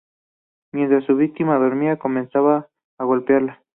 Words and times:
Mientras 0.73 1.03
su 1.05 1.15
víctima 1.15 1.59
dormía 1.59 1.97
comenzaba 1.97 2.67
a 2.97 3.03
golpearla. 3.05 3.61